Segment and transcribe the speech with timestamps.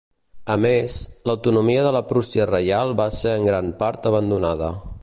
[0.53, 0.95] A més,
[1.31, 4.75] l'autonomia de la Prússia Reial va ser en gran part abandonada.